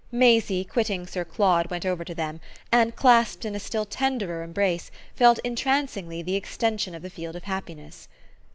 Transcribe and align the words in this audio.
Maisie, 0.11 0.63
quitting 0.63 1.05
Sir 1.05 1.23
Claude, 1.23 1.69
went 1.69 1.85
over 1.85 2.03
to 2.03 2.15
them 2.15 2.41
and, 2.71 2.95
clasped 2.95 3.45
in 3.45 3.53
a 3.53 3.59
still 3.59 3.85
tenderer 3.85 4.41
embrace, 4.41 4.89
felt 5.15 5.37
entrancingly 5.43 6.23
the 6.23 6.35
extension 6.35 6.95
of 6.95 7.03
the 7.03 7.09
field 7.11 7.35
of 7.35 7.43
happiness. 7.43 8.07